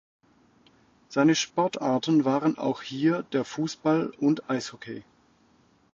[1.09, 5.03] Seine Sportarten waren auch hier der Fußball und Eishockey.